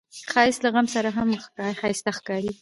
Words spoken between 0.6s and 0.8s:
له